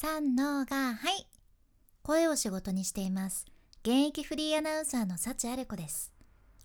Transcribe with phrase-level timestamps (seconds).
[0.00, 1.26] 三のがはい。
[2.04, 3.46] 声を仕事にしています。
[3.82, 6.12] 現役フリーアナウンサーの幸あれ子です。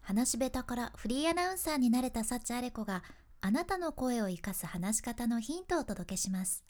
[0.01, 3.01] 話し下手からフリーアナウンサーになれた幸あれ子が
[3.41, 6.63] あなたの声を生かす話し方のヒントをお届けします。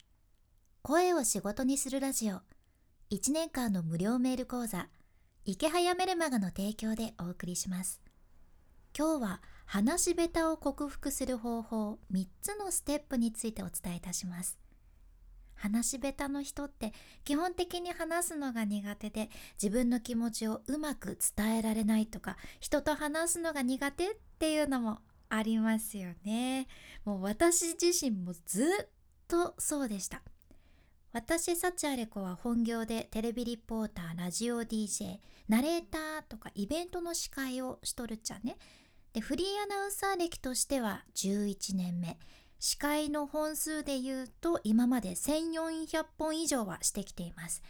[0.84, 2.38] 声を仕事にするラジオ。
[3.12, 4.88] 1年間の無料メール講座。
[5.44, 8.00] 池早メルマガの提供でお送りします。
[8.98, 14.63] 今日は話し下手を克服する方法3つのステップについてお伝えいたします。
[15.64, 16.92] 話し下手の人って
[17.24, 19.30] 基本的に話すのが苦手で
[19.62, 25.00] 自分の気持ちをうまく伝えられないとか人と話すのが苦手っていうのも
[25.30, 26.68] ありますよね。
[27.06, 28.88] もう私自身もずっ
[29.30, 30.22] とそうでした。
[31.14, 38.58] 私サチアレコは本業でテレビリポーターラジオ DJ ナレーターとかイベントの司会をしとるっちゃね。
[39.14, 42.18] でフリーアナウンサー歴としては11年目。
[42.64, 47.62] 司会の本数で言うと今まで1400本以上はしてきています。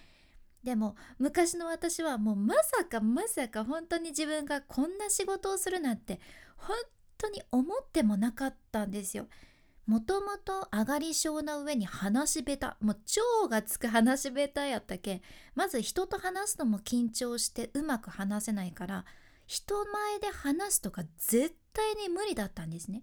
[0.63, 6.19] でも昔の私はもうまさかまさか本当に自分がこんな仕事をするなんて
[6.57, 6.77] 本
[7.17, 9.25] 当に思ってもなかったんですよ。
[9.87, 15.23] もともと上がり症な上に話し下手もう超がつく話し下手やったけ
[15.55, 19.05] まず人と話すのも緊張してうまく話せないから
[19.47, 23.01] 人前で話すとか絶対に無理だったんですね。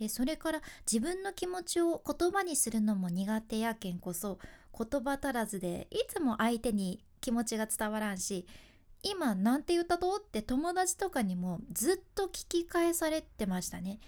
[0.00, 4.38] でそれから自分の気持ちを言葉にするのも苦手やけんこそ
[4.76, 8.46] 言葉足らずでいつも相手に気持ちが伝わらんし
[9.02, 10.16] 今なんて言ったと？
[10.16, 13.98] って友達とかにもずっと聞き返されてましたね。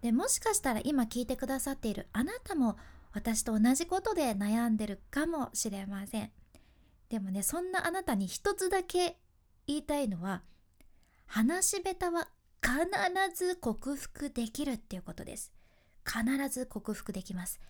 [0.00, 2.76] でもしかしたら今聞いてくださっているあなたも
[3.12, 6.30] 私と同じことで悩んでるかもしれません。
[7.08, 9.16] でもねそんなあなたに一つだけ
[9.66, 10.42] 言いたいのは
[11.26, 12.28] 話し下手は
[12.62, 12.76] 必
[13.34, 15.52] ず克服できるっていうことです
[16.04, 17.60] 必ず克服できます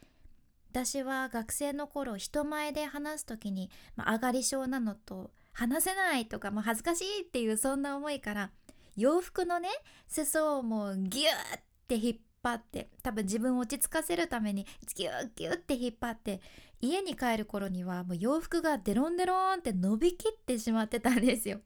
[0.71, 8.51] 私は学生の頃人前で話す時に、まあ、上がり症なのと話せないとかもう恥ずかしいっていうそんな思いから
[8.97, 9.71] 洋服のね
[10.07, 11.27] 裾をもうギュー
[11.59, 16.41] って引っ張って多分自分を落ち着かせるためにギューギューって引っ張って
[16.81, 21.61] 家に帰る頃にはもう洋服がデロンデロンって伸びきってしまってたんですよ。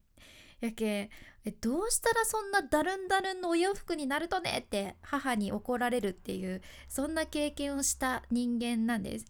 [0.60, 1.10] やけ
[1.44, 4.62] えどうしたらそんなダルンダルンのお洋服になるとね？
[4.65, 9.26] って母に怒られるっていうそんな経験をした人間なんです。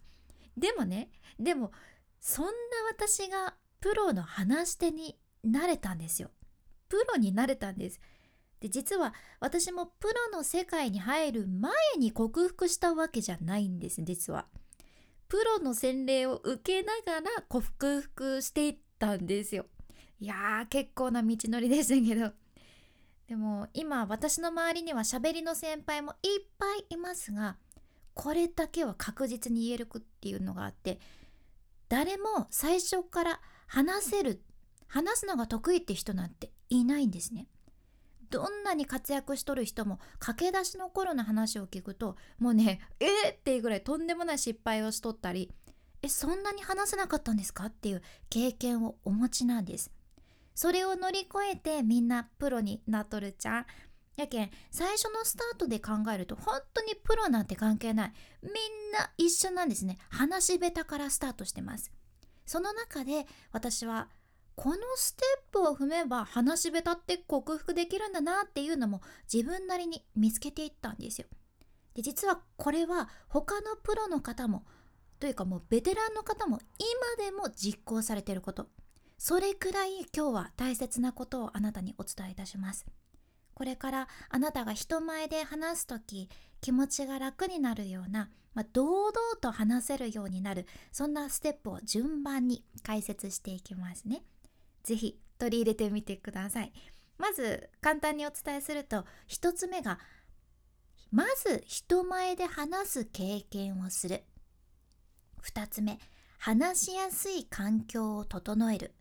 [0.56, 1.08] でもね
[1.38, 1.72] でも
[2.20, 2.52] そんな
[2.90, 6.30] 私がプロの話し手になれたんですよ。
[6.88, 8.00] プロになれたんです。
[8.60, 14.46] で実は私もプロの世界に入る前に克服したわけじゃないんです実は。
[15.28, 19.66] プロの洗礼を受けながら克服していったんですよ。
[20.20, 22.32] いやー結構な道のりでしたけど
[23.26, 27.56] でも今私の周りには喋りの先輩もいっぱいいますが
[28.14, 31.00] これだけは確実に言えるっていうのがあって
[31.88, 34.42] 誰も最初から話せる
[34.88, 37.46] 話すのが得意って人なんていないんですね。
[38.28, 45.52] どんなに活躍しとる人も駆け出しの頃の話を聞くともうねえー、っていうぐらいとんでもない失敗をしとったり
[46.02, 49.90] えそんなに話せなかったんですかっていう経験をお持ちなんです。
[50.54, 53.66] それを乗り越えてみんなプロになっとるちゃん。
[54.16, 58.12] やけん最初のスタートで考えると本当にプロなんて関係ない。
[58.42, 58.52] みん
[58.92, 59.98] な一緒なんですね。
[60.10, 61.90] 話し下手からスタートしてます。
[62.44, 64.08] その中で私は
[64.56, 69.00] このステップを踏めば話し下手って克服できるんだなっていうのも
[69.32, 71.26] 自分なりに見つけていったんですよ。
[71.94, 74.64] で実はこれは他のプロの方も
[75.18, 78.68] というかもうベテランの方も今でも実行されてること。
[79.22, 82.86] それくらい今日は大切なことをあなたにお伝えいたします。
[83.52, 86.30] これからあなたが人前で話す時
[86.62, 94.22] 気持ちが楽になるような、まあ、堂々と話せるようになるそんなステップを順番に解説していきますね。
[94.84, 96.72] 是非取り入れてみてください。
[97.18, 99.98] まず簡単にお伝えすると1つ目が
[101.12, 104.24] まず人前で話す経験をする。
[105.42, 105.98] 2つ目
[106.38, 108.94] 話しやすい環境を整える。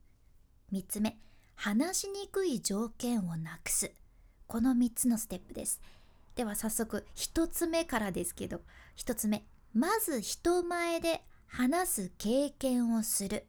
[0.71, 1.17] 3つ目
[1.55, 3.91] 話しにくい条件をなくす。
[4.47, 5.81] この3つのステップです。
[6.35, 8.61] では早速1つ目からですけど
[8.97, 9.43] 1つ目
[9.73, 13.35] まず人前で話す経験をする。
[13.35, 13.41] っ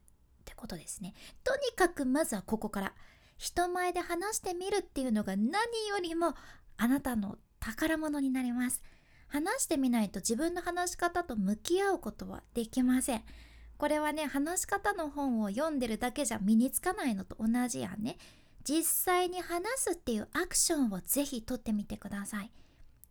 [0.45, 1.15] てことですね。
[1.45, 2.95] とにかくまずはここから
[3.37, 6.35] 人前で話してみるっていうのが何よりも
[6.77, 8.83] あなたの宝物になります。
[9.29, 13.23] 話してみないと自分の話し方と向き合うことはできません。
[13.81, 18.19] これはね話し方の本を読んでるだけじゃ身につかないのと同じやんね。
[18.63, 22.51] 実際に話すっていうアクションをぜひとってみてください。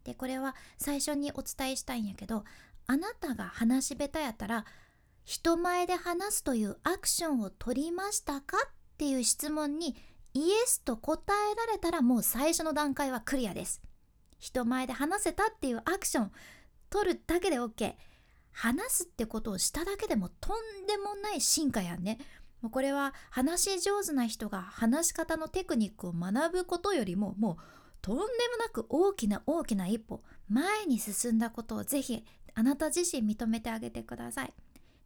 [0.03, 2.45] でこれは最初にお伝えしたいんやけど
[2.85, 4.63] あなたが話し下手やったら
[5.25, 8.69] 人前で話すというアクションを取りましたかっ
[8.99, 9.95] ていう質問に
[10.35, 13.81] イエスと答えられたらもう最初の段階はクリアです。
[14.37, 16.31] 人前で話せたっていうアクション
[16.91, 17.95] 取るだけで OK
[18.51, 22.19] 話すってことをしただけでもとんでもない進化やんね
[22.61, 27.57] もうこれは話し上手な人が話し方のテクニックを学ぶことよりももう
[28.01, 28.27] とんでも
[28.59, 32.25] なく大きな大きな一歩前に進んだことをぜひ
[32.55, 34.53] あなた自身認めてあげてください。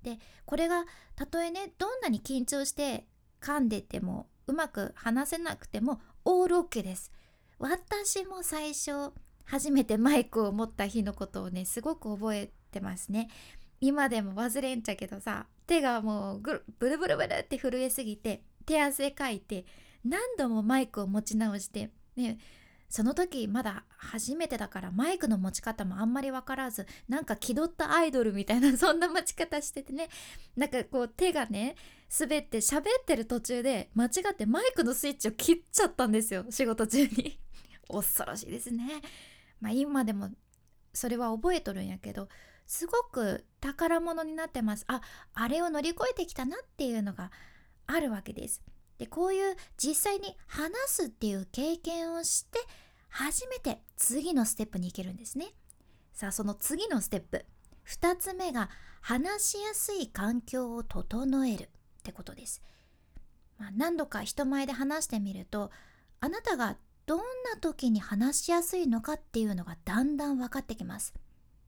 [0.03, 0.85] でこれが
[1.15, 3.07] たとえねどんなに緊張して
[3.41, 7.11] 噛んでてもうまく話せなくてもオールオッケーです。
[7.59, 9.11] 私も最初
[9.45, 13.29] 初めてマイクを持った日のことをねすごく覚えてますね。
[13.79, 19.65] 今でも忘れんちゃけどさ手がもうぐるブルブルブルって震えすぎて手汗かいて
[20.05, 22.37] 何度もマイクを持ち直してね
[22.93, 30.09] その時まだ初めてだからマイクの持ち方もあんまり分からずなんか気取ったアイドルみたいな そんな持ち方しててね。
[30.55, 31.75] なんかこう手がね
[32.19, 37.39] 滑って喋ってる途中で間違ってマイクのスイッチを切っちゃったんですよ仕事中に。
[37.89, 39.01] 恐ろしいですね。
[39.59, 40.29] まあ今でも
[40.93, 42.29] それは覚えとるんやけど
[42.65, 44.85] すごく宝物になってます。
[44.87, 45.01] あ
[45.33, 47.31] あれを乗り越えてきたなっていうのが
[47.87, 48.61] あるわけです。
[48.97, 52.59] でこういう実際に話すっていう経験をして
[53.09, 55.53] 初めて次のステップに行けるんですね。
[56.13, 57.45] さあその次のステップ。
[57.87, 58.69] 2つ目が
[59.01, 61.67] 話しやすい環境を整えるっ
[62.03, 62.61] てことです、
[63.57, 65.71] まあ、何度か人前で話してみると
[66.21, 67.23] あなたがどんな
[67.59, 71.13] 時に話しやすいのかっていうのがだんだん分かってきます。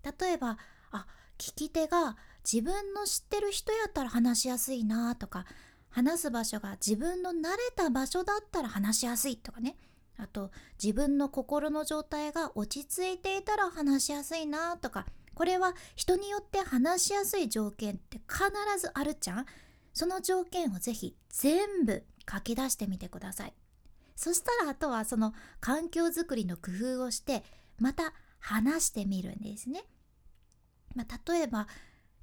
[0.04, 0.58] 例えば
[0.92, 2.16] あ聞き手が
[2.50, 5.46] 自分の知ってる人やったら話しやすいなとか
[5.90, 9.78] 話す場所が自分の慣れた場所だったら話しやすいとかね。
[10.18, 10.52] あと
[10.82, 15.06] 自分の心の状態が落ち着いていたら話しやすいなとか。
[15.34, 18.50] これは人によって話しやすい条件って必
[18.80, 19.46] ずあるじゃん。
[19.94, 23.54] その条件をぜひ全部書き出してみてください。
[24.16, 27.44] そしたらあとはその環境づくりの工夫をして
[27.80, 29.84] また話してみるんですね
[30.96, 31.68] まあ、例えば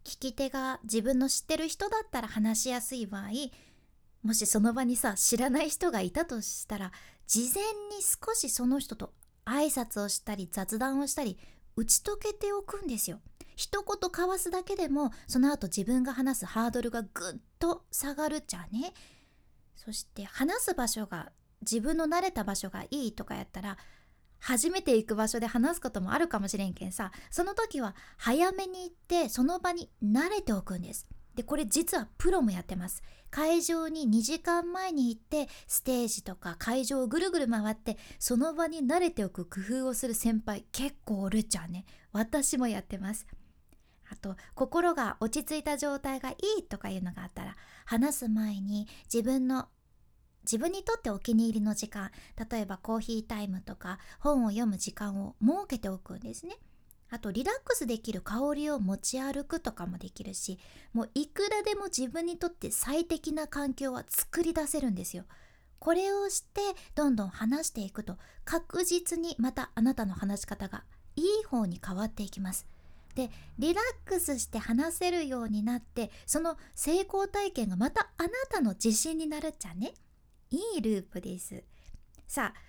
[0.04, 3.30] 聞き手が自分の知ってる人だったら話しやすい場合
[4.22, 6.92] もしその場にさ知らない人がいたとしたら
[7.26, 7.64] 事前
[7.96, 9.12] に少しその人と
[9.44, 11.38] 挨拶をしたり雑談をしたり
[11.76, 13.20] 打ち解けておくんですよ。
[13.56, 18.92] 一言交わすだけでもその後自分が話すハードルがぐっと下がるじゃね。
[19.76, 23.78] そして話す場所が自分の慣れた場所がいいとかやったら
[24.38, 31.06] 初めて行く場所で話すこともあるかもしれんけんさその時は早めに行ってその場に慣れておくんです。
[31.34, 33.02] でこれ実はプロもやってます。
[33.30, 41.86] 会場に2時間前に行ってステージとか会場をぐるぐる回ってその場に慣れておく工夫をする先輩結構おるちゃうね。
[42.12, 43.26] 私もやってます。
[44.10, 47.56] あと心が落ち着いた状態がいいとかいうのがあったら
[47.86, 49.68] 話す前に自分の
[50.44, 52.10] 自分にとってお気に入りの時間
[52.50, 56.56] 例えばコーヒータイムとか本を読む時間を設けておくんですね。
[57.10, 60.58] あとリラックスできる香りを持ち歩くとかもできるし
[60.94, 65.24] もういくらでも自分にとって最適な環境は作り出せるんですよ。
[65.78, 66.60] これをして
[66.94, 70.84] どんどん話していくと確実にまたあなたの話し方が
[71.16, 72.66] いい方に変わっていきます。
[73.14, 79.92] でリラックスして話せるようになってその成功体験がまたあなたの自信になるっちゃね。
[80.52, 81.64] いいループです。
[82.28, 82.60] さあ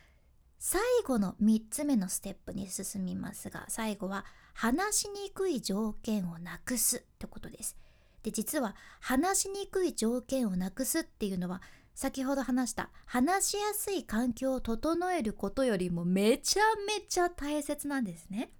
[0.57, 7.75] 最後の3つ目のステップに進みますが最後は話しにくい条件をなくすってことです。
[8.23, 11.61] で実は話しにくい条件をなくすっていうのは
[11.93, 18.53] 先ほど話した話しやすい環境を整えることよりもめちゃめちゃ大切なんですね。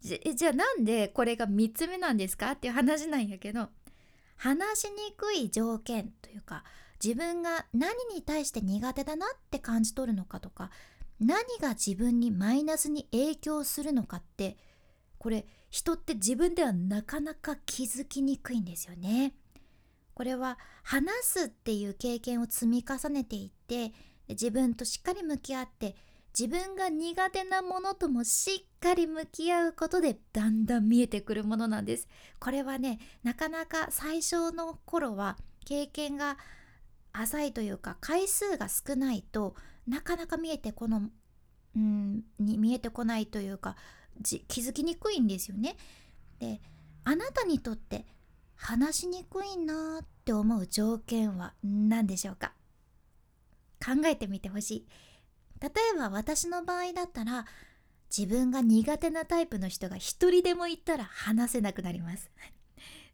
[0.00, 3.68] じじゃあなんでこれが3つ目なんですかっていう話なんやけど
[4.36, 6.64] 話しにくい条件というか
[7.02, 10.70] 自分が何に対して苦手だなって感じ取るのかとか
[11.18, 14.56] 何が自分にマイナスに影響するのかって
[15.18, 19.34] これ人って自分ではなかなか気づきにくいんですよね。
[20.14, 23.92] これは話すっていう経験を積み重ねていって
[24.28, 25.94] 自分としっかり向き合って
[26.38, 32.08] 自分が苦手なものともしっかり向き合うことでだんだん見えてくるものなんです。
[32.38, 36.36] これはねなかなか最初の頃は経験が
[37.12, 39.54] 浅いというか回数が少ないと
[39.86, 41.10] なかなか見えてこの
[41.76, 43.76] うんに見えてこないというか
[44.22, 45.76] 気づきにくいんですよね。
[46.38, 46.60] で
[47.04, 48.06] あなたにとって
[48.54, 52.52] 話しにくいなって思う条件は何でしょうか？
[53.84, 54.86] 考えてみてほしい。
[55.60, 57.46] 例えば私の場合だったら
[58.14, 62.30] 自分が苦手なタイプの人が一人でもいたら話せなくなります。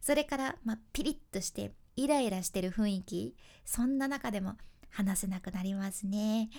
[0.01, 3.35] それから、まあ、ピリッとしてイライラしてる雰囲気
[3.65, 4.55] そんな中でも
[4.89, 6.49] 話せなくなりますね。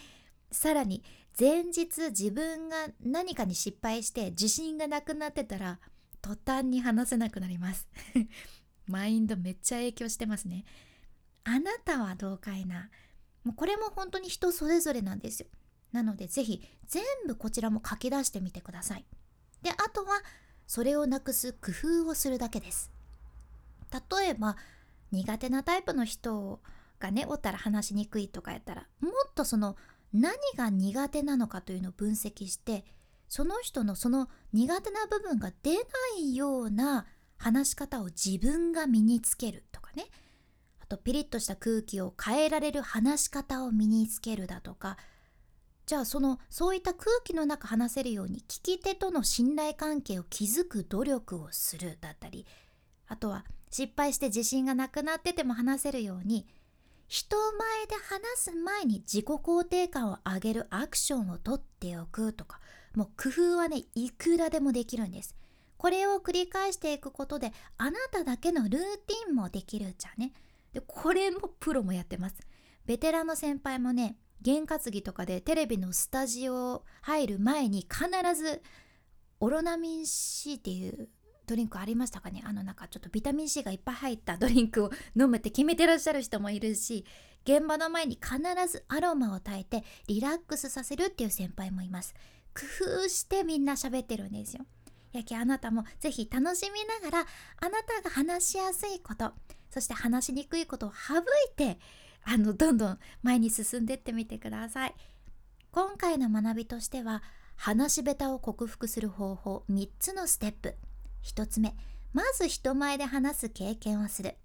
[0.50, 1.02] さらに
[1.38, 5.78] 前日自分が何かに失敗して自信がなくなってたら
[6.20, 7.88] 途端に話せなくなります。
[8.86, 10.64] マインドめっちゃ影響してますね。
[11.44, 12.90] あなたはどうかいな。
[13.44, 15.48] もうこれも本当に人それぞれなんですよ。
[15.92, 19.06] なのでぜひ全部こちらも書き出してみてください。
[19.62, 20.22] であとは
[20.66, 21.72] それをなくす工
[22.04, 22.90] 夫をするだけです。
[23.90, 24.56] 例えば
[25.12, 26.60] 苦手なタイプの人
[26.98, 29.76] がねおったら話しにくいとかやったらもっとその
[30.12, 32.84] 何が苦手なのかというのを分析して
[33.28, 35.82] その人のその苦手な部分が出な
[36.18, 40.06] いような話し方を自分が身につけるとかね。
[40.80, 44.96] あとピリッとした空気を変えられる話し方を身につけるだとか。
[45.86, 52.46] じゃあそのそういった空気の中話せるように聞き手との信頼関係を築く努力をするだったり。
[53.06, 56.46] あとは失敗して自信がなくなってても話せるように
[57.08, 62.60] 人前で話す前に自己肯定感を上げるアクションをとっておくとか
[62.94, 65.34] もう工夫はねいくらでもできるんです。
[65.78, 68.72] これを繰り返していくことであなただけのルー
[69.06, 70.32] ティンもできるじゃね。
[70.72, 72.36] でこれもプロもやってます。
[72.84, 78.62] ベテランの先輩もね験担ぎとかでテレビのスタジオ入る前に必ず
[79.40, 81.08] オロナミン C っていう
[81.48, 82.42] ドリンクありましたかね？
[82.46, 87.04] あのなんかちょっとビタミン C がいっぱい入ったドリンクを飲むって決めてらっしゃる人もいるし
[87.44, 88.38] 現場の前に必
[88.70, 92.14] ずアロマを焚いてリラックスさせるっていう先輩もいます。
[92.54, 92.62] 工
[93.02, 94.64] 夫してみんな喋ってるんですよ。
[95.12, 97.26] やけあなたもぜひ楽しみながら
[97.60, 99.32] あなたが話しやすいこと
[99.70, 101.22] そして話しにくいことを省い
[101.56, 101.78] て
[102.24, 104.94] あのどんどん前に進んでってみてください。
[105.70, 107.22] 今回の学びとしては
[107.56, 110.76] 話し下手を克服する方法3つのステップ。
[111.24, 111.74] 1つ目
[112.12, 114.36] まず人前で話す経験をする。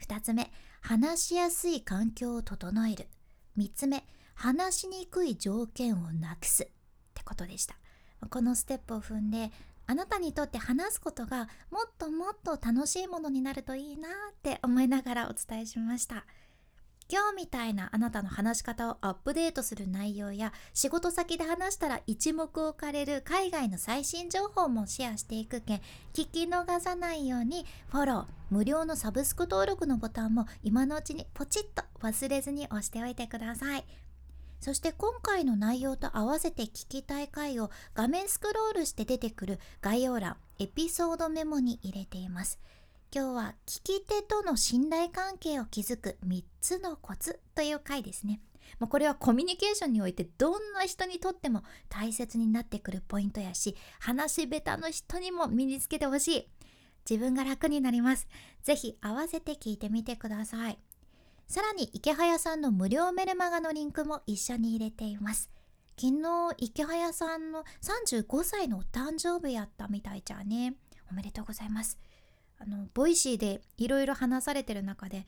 [0.00, 3.08] 2つ目話しやすい環境を整える。
[3.56, 6.64] 3つ目話しにくい条件をなくす。
[6.64, 6.66] っ
[7.14, 7.76] てことでした。
[8.28, 9.50] このステップを踏んで
[9.86, 16.24] あなたにとって話すことがもっともっと楽しいものになるといいなって思いながらお伝えしました。
[17.12, 25.76] 今日みたいなあなたの話し方をアップデートする内容や仕事先で話したら一目置かれる海外の最新情報もシェアしていくけん
[26.14, 33.84] 聞き逃さないようにフォロー無料のサブスク登録のボタンも今のうちにポチッと忘れずに押しておいてください。
[34.60, 42.58] そして今回の内容と合わせて聞きたい回を画面スクロールして出てくる概要欄エピソードメモに入れています。
[43.14, 48.40] 今日は聞き手との信頼関係を築く3つのコツという回ですね。
[48.80, 56.48] もうこれはコミュニケーションにおいてどんな人にとっても大切になってくるポイントやし話し下手の人にも身につけてほしい。
[57.08, 58.26] 自分が楽になります。
[58.62, 60.78] 是非合わせて聞いてみてください。
[61.48, 65.50] さらにイケハヤさんの無料メルマガのリンクも一緒に入れています。
[66.00, 70.76] 昨日イケハヤさんの35歳のお誕生日やったみたいじゃね。
[71.10, 71.98] おめでとうございます。
[72.64, 75.24] あのボイシーでいろいろ話されてる中でやっ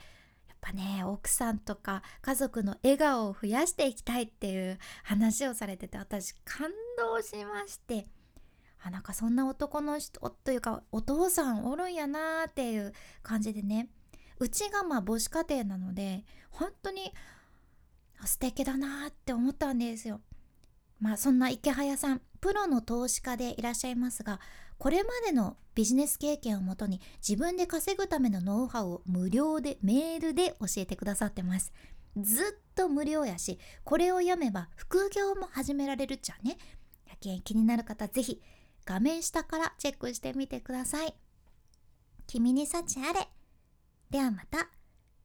[0.60, 8.06] ぱね奥さんとか家族の笑顔を増やしていきたいっていう話をされてて私感動しまして
[8.82, 13.88] あなんかそんな男の人というかお父さんおるんやなーっていう感じでね
[14.38, 17.12] うちがまあ母子家庭なので本当に
[18.24, 20.20] 素敵だなって思ったんですよ。
[21.00, 24.38] まあそんな池早さんプロの投資家でいらっしゃいますが
[24.76, 31.72] これまでのビジネス経験をもとに自分で稼ぐためのノウハウを無料でメールで教えてくださってます。
[32.18, 36.58] ずっと無料やしこれを読めば副業も始められるっちゃね。
[37.08, 38.42] やけん気になる方ぜひ
[38.84, 41.14] 画面下からチェックしてみてください。
[42.26, 43.26] 君に幸あれ。
[44.10, 44.68] ではまた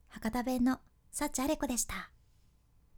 [0.08, 0.78] 博多弁の
[1.12, 2.10] 幸あれ子でした。